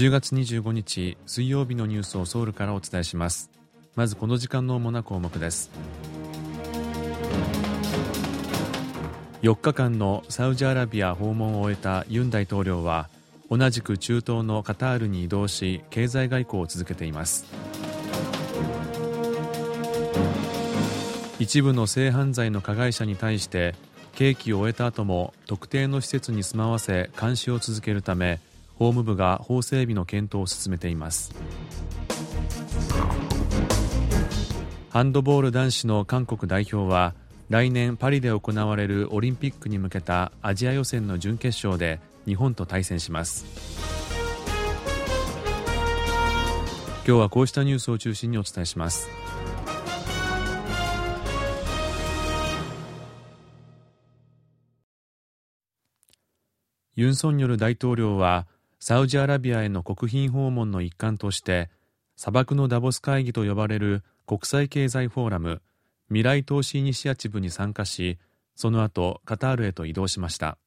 [0.00, 3.50] 10月25日水曜日のニュースをソウルからお伝えします。
[3.94, 5.70] まずこの時間の主な項目です。
[9.42, 13.10] 4日間のサウジアラビア訪問を終えたユン大統領は
[13.50, 17.44] 同じく中東のカタールに移動し経済外交を続けています。
[21.38, 23.74] 一部の性犯罪の加害者に対して
[24.14, 28.40] 刑期を終えた後も特定の施設に住まわせ監視を続けるため
[28.80, 31.34] 法務部が法整備の検討を進めています。
[34.88, 37.14] ハンドボール男子の韓国代表は
[37.50, 43.44] 来年パリで行われるオリンピックに向けたアジア予選の準決勝で日本と対戦します。
[47.06, 49.10] 今日はこうしたニュースを中心にお伝えします。
[56.96, 58.46] ユン・ソンニョル大統領は
[58.80, 61.68] サウジアラビアへの国賓訪問の一環として
[62.16, 65.62] 砂漠のダボス会議と呼ばれる国際経済フォーラム
[66.08, 68.18] 未来投資イニシアチブに参加し
[68.56, 70.58] その後カタールへと移動しました。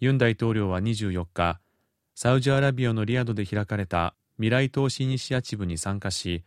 [0.00, 1.60] ユン大統領は24日
[2.14, 6.44] サウジアラビアのリヤドで開かれた未来投資イニシアチブに参加し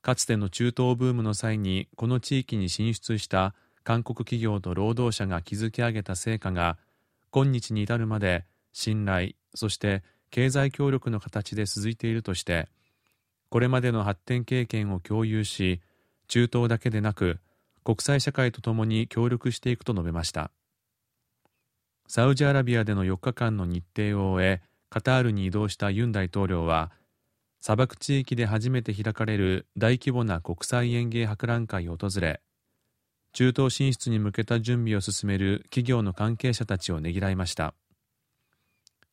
[0.00, 6.78] かつての中東ブームの際にこの地域に進出した韓国企業と労働者が築き上げた成果が
[7.30, 12.68] 今日に至るまで信頼そして経済協力の形で続いているとして
[13.50, 15.80] これまでの発展経験を共有し
[16.28, 17.38] 中東だけでなく
[17.84, 20.50] 国際社会とともに協力していくと述べました。
[22.06, 26.90] サウジアラビアでの4日間の日程を終えカタールに移動したユン大統領は
[27.60, 32.40] 砂漠地域で初めて開かれる大規模な国際園芸博覧会を訪れ
[33.32, 37.74] 中東進出に向けた準備を進める企業の関係者たちをねぎらいました。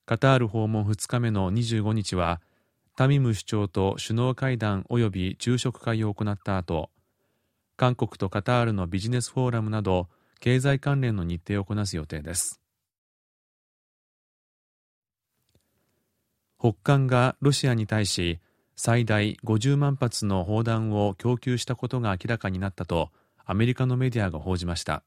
[0.09, 2.41] カタール訪問2日目の25日は
[2.95, 6.89] タミム首長と首脳会談及び昼食会を行った後
[7.77, 10.07] 韓国とカタールのビジネスフォーラムなど
[10.39, 12.59] 経済関連の日程をこなす予定です。
[16.59, 18.39] 北韓がロシアに対し
[18.75, 23.11] 最大50万発の砲弾を供給したことが明らかになったと
[23.45, 25.03] アメリカのメディアが報じました。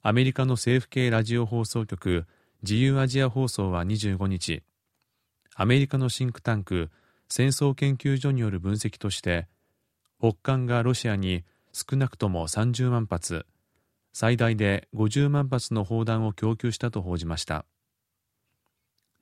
[0.00, 2.24] アメリカの政府系ラジオ放送局
[2.62, 4.62] 自由アジア放送は25日。
[5.54, 6.90] アメリカのシンクタンク
[7.28, 9.48] 戦争研究所による分析として
[10.18, 13.46] 北韓がロシアに少なくとも30万発
[14.12, 17.64] 最大で50万発の砲弾を供給したと報じました。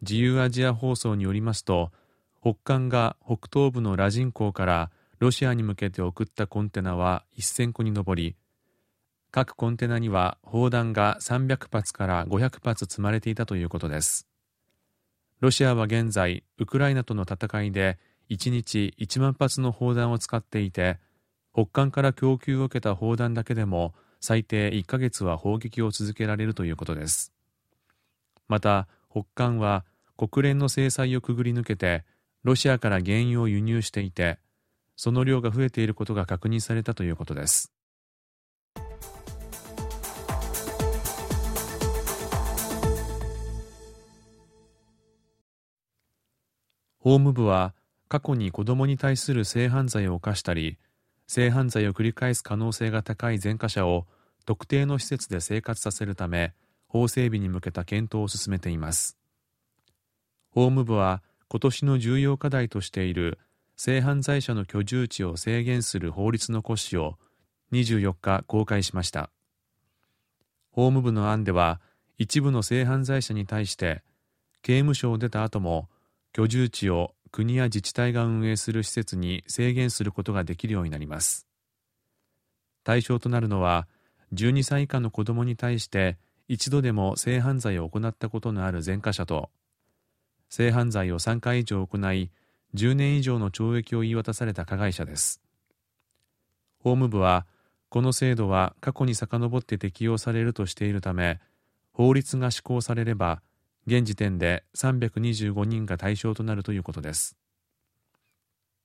[0.01, 1.93] 自由アジア放送によりますと
[2.41, 8.37] 北韓が北東部のラジン港からロシアに向けて送ったコンテナは1000個に上り
[9.31, 14.27] 各コンテナには砲弾が300発から500発積まれていたということです。
[15.41, 17.99] ロシアは現在ウクライナとの戦いで
[18.31, 20.99] 1日1万発の砲弾を使っていて
[21.53, 27.33] 北韓から供給を受けた砲弾だけでも最低1ヶ月は砲撃を続けられるということです。
[28.49, 29.85] また北韓は
[30.17, 32.05] 国連の制裁をくぐり抜けて
[32.43, 34.39] ロシアから原油を輸入していて
[34.97, 37.73] その量が増えていることが確認されたということです。
[47.09, 47.73] 法務部は
[48.11, 50.77] 過去に子供に対する性犯罪を犯したり
[51.27, 54.05] 性犯罪を繰り返す可能性が高い前科者を
[54.45, 56.53] 特定の施設で生活させるため
[56.87, 59.17] 法整備に向けた検討を進めています。
[60.51, 63.39] 法務部は今年の重要課題としている
[63.75, 67.15] 性犯罪者の居住地を制限する法律の骨子を
[67.73, 69.31] 24日公開しました。
[70.73, 71.81] 法務部の案では
[72.19, 74.03] 一部の性犯罪者に対して
[74.61, 75.89] 刑務所を出た後も
[76.33, 81.47] 居住地を国や自治体が運営する施設に制限することができるようになります。
[82.85, 83.87] 対象となるのは
[84.33, 89.51] 12歳以下の子どもに対して一度でも性犯罪を行ったことのある前科者と
[90.49, 92.31] 性犯罪を3回以上行い
[92.75, 95.43] 10年以上の懲役を言い渡された加害者です。
[96.79, 97.47] 法務部は
[97.89, 101.41] この制度は過去に遡って適用されるとしているため
[101.93, 103.43] 法律が施行されれば
[103.89, 107.39] 現時点で325人が対象となるということです。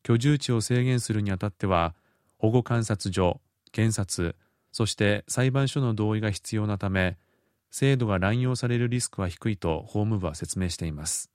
[0.02, 1.94] 居住地を制限するにあたっては
[2.38, 3.42] 保護観察所
[3.74, 4.38] 検察
[4.72, 7.18] そして裁判所の同意が必要なため
[7.70, 11.30] 制度が乱用されるリスクは低いと法務部は説明しています。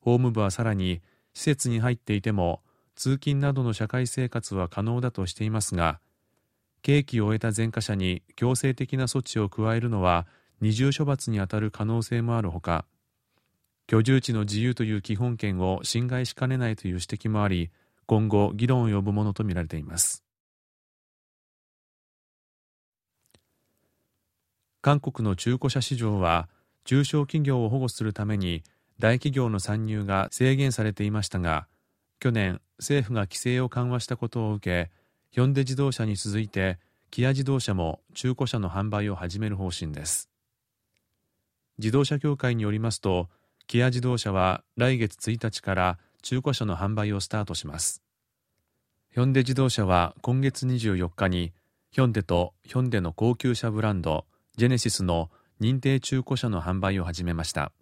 [0.00, 1.02] 法務部はさらに
[1.34, 2.62] 施設に入っていても
[2.94, 6.00] 通勤などの社会生活は可能だとしていますが
[6.80, 10.26] 刑期を終えた前科者に強制的な措置を加えるのは
[10.60, 12.84] 二重処罰にあたる可能性もあるほか
[13.86, 17.70] 居住地の自由という基本権を侵害しかねないという指摘もあり
[18.06, 20.22] 今後議論を呼ぶものとみられています。
[24.80, 26.48] 韓国の中古車市場は
[26.84, 28.62] 中小企業を保護するために
[29.00, 31.66] 大企業の参入が制限されていましたが
[32.20, 34.92] 去年政府が規制を緩和したことを受け
[35.30, 36.78] ヒョンデ自動車に続いて
[37.10, 40.30] キア自動車も中古車の販売を始める方針です。
[41.78, 43.28] 自動車協会によりますと
[43.66, 48.02] キア自動車は来月1日から中古車の販売をスタートします。
[49.12, 51.52] ヒョンデ自動車は今月24日に
[51.90, 54.26] ヒョンデとヒョンデの高級車ブランド
[54.56, 55.30] ジェネシスの
[55.60, 57.72] 認定中古車の販売を始めました。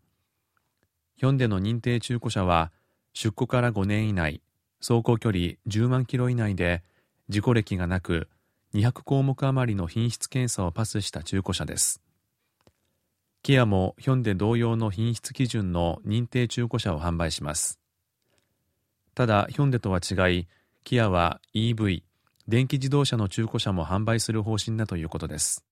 [1.17, 2.73] ヒョンデの認定中古車は
[3.13, 4.43] 出庫から5年以内
[4.81, 6.83] 走行距離10万キロ以内で
[7.29, 8.29] 事故歴がなく
[8.75, 12.04] 200項目余りの品質検査をパスした中古車です。
[13.45, 17.79] キアもヒョンデ同様の品質基準の認定中古車を販売します。
[19.15, 20.49] ただヒョンデとは違い
[20.83, 22.05] キアは EV
[22.49, 25.63] 電気自動車の中古車も販売する方針だということです。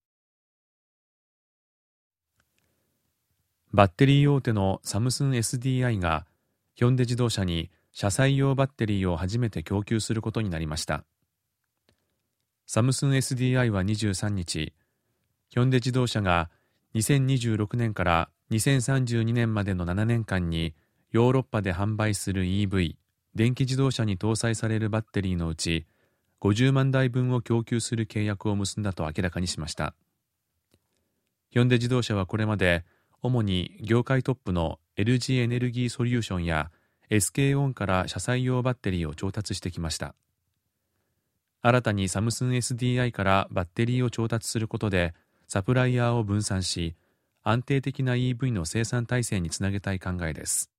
[3.72, 6.26] バッテリー大手のサムスン SDI が
[6.74, 11.06] ヒョンデ自動車に車載用バッテリーを初めて供給することになりました。
[12.66, 14.74] サムスン SDI は23日
[15.48, 16.50] ヒョンデ自動車が
[16.94, 20.74] 2026年から2032年までの7年間に
[21.10, 22.96] ヨーロッパで販売する EV
[23.34, 25.86] 電気自動車に搭載されるバッテリーのうち
[26.42, 29.94] 50万台分を供給する契約を結んだと明らかにしました。
[31.50, 32.84] ヒョンデ自動車はこれまで
[33.22, 36.70] 主に業界トップの LG エネルギーソリューションや
[37.10, 40.14] SK オンから車載用バッテリーを調達してきました。
[41.62, 45.14] 新たにサムスン SDI からバッテリーを調達することで
[45.52, 46.94] サプライヤーを分散し
[47.42, 50.70] 安定的な EV の生産体制につなげたい考えです。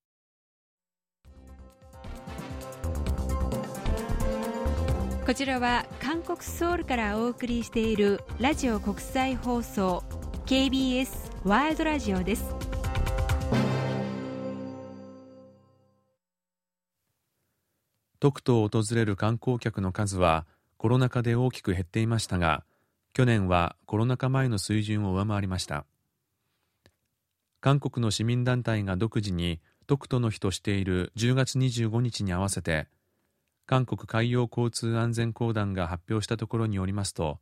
[5.28, 10.04] こちらは韓国ソウルからお送りしているラジオ国際放送
[10.48, 11.08] KBS
[11.44, 12.44] ワールドラジオです。
[18.20, 20.48] 徳島を訪れる観光客の数は
[20.78, 22.64] コロナ禍で大きく減っていましたが
[23.14, 25.86] 去年はコロナ禍前の水準を上回りました
[27.62, 32.88] 韓国の市民団体が独自に徳島の日としている10月25日に合わせて
[33.66, 37.40] 韓国海洋交通安全公団が発表したところによりますと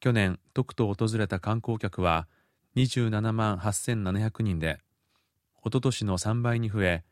[0.00, 2.28] 去年徳島を訪れた観光客は
[2.76, 4.78] 27万8700人で、
[5.62, 7.04] おととしの3倍に増え、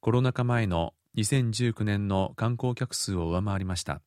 [0.00, 4.00] コロナ禍前の2019年の観光客数を上回りました。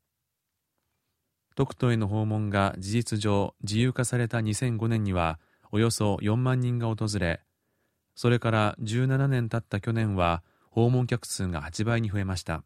[1.56, 5.40] 徳島への訪問が事実上自由化された2005年には
[5.72, 7.42] およそ4万人が訪れ、
[8.14, 12.64] それから17年経った去年は訪問客数が8倍に増えました。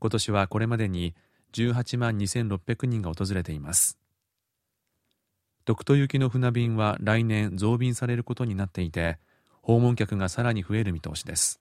[0.00, 1.14] 今年はこれまでに
[1.52, 3.98] 18万2600人が訪れています。
[5.64, 9.18] 徳都行きの船便は来年増便されることになっていて
[9.62, 11.60] 訪問客がさらに増える見通しです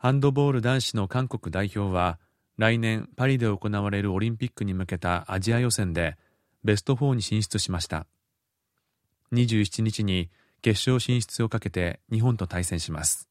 [0.00, 2.20] ハンドボール男子の韓国代表は
[2.56, 6.16] 来年パリで行われるオリンピックに向けたアジア予選で
[6.62, 8.06] ベスト4に進出しました。
[9.32, 10.30] 27日に
[10.62, 13.28] 決勝進出をかけて日本と対戦します。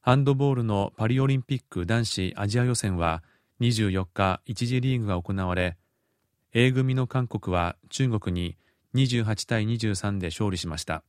[0.00, 3.24] ハンドボールのパリオリンピック男子アジア予選は
[3.60, 5.76] 24日1次リーグが行われ
[6.52, 8.56] A 組の韓国は中国に
[8.94, 11.02] 28対23で勝利しました。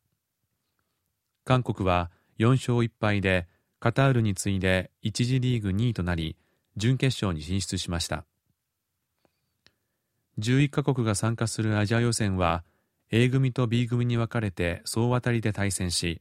[1.44, 3.48] 韓国は4勝1敗で
[3.86, 6.36] カタールに次いで1次リーグ2位となり
[6.76, 8.26] 準決勝に進出しました。
[10.40, 12.64] 11カ国が参加するアジア予選は
[13.12, 16.20] A 組と B 組に分かれて総当たりで対戦し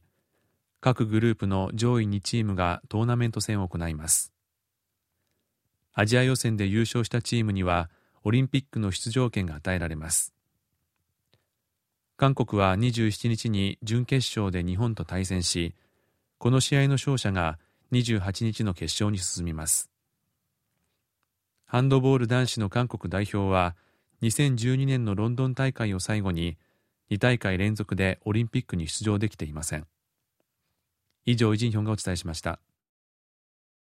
[0.79, 4.31] 各グループの上位2チームがトーナメント戦を行います。
[5.95, 7.89] アジア予選で優勝したチームには
[8.23, 10.35] オリンピックの出場権が与えられます。
[12.15, 15.73] 韓国は27日に準決勝で日本と対戦し
[16.45, 17.57] この試合の勝者が
[17.91, 19.89] 28日の決勝に進みます。
[21.65, 23.75] ハンドボール男子の韓国代表は
[24.21, 26.59] 2012年のロンドン大会を最後に
[27.09, 29.87] 2大会連続でオリンピックに出場できていません。
[31.25, 32.59] 以上イジンヒョンがお伝えしました。